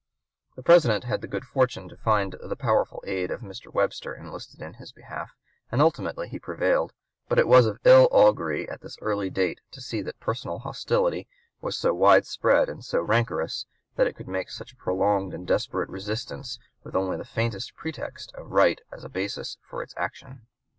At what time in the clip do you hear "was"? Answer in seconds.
7.47-7.67, 11.61-11.77